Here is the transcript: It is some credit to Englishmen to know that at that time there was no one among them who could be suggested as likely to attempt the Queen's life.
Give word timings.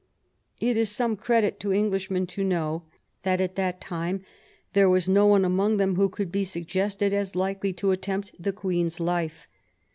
It 0.59 0.77
is 0.77 0.89
some 0.89 1.15
credit 1.15 1.59
to 1.59 1.71
Englishmen 1.71 2.25
to 2.25 2.43
know 2.43 2.85
that 3.21 3.39
at 3.39 3.53
that 3.57 3.79
time 3.79 4.25
there 4.73 4.89
was 4.89 5.07
no 5.07 5.27
one 5.27 5.45
among 5.45 5.77
them 5.77 5.93
who 5.95 6.09
could 6.09 6.31
be 6.31 6.43
suggested 6.43 7.13
as 7.13 7.35
likely 7.35 7.71
to 7.73 7.91
attempt 7.91 8.31
the 8.39 8.51
Queen's 8.51 8.99
life. 8.99 9.47